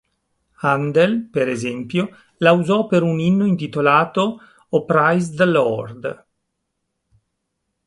Handel, 0.61 1.11
per 1.35 1.47
esempio, 1.47 2.07
la 2.37 2.53
usò 2.53 2.87
per 2.87 3.03
un 3.03 3.19
inno 3.19 3.45
intitolato 3.45 4.39
"O 4.69 4.83
Praise 4.83 5.35
the 5.35 5.45
Lord". 5.45 6.25